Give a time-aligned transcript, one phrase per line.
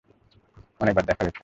[0.81, 1.39] অনেকবার দেখা হয়েছে।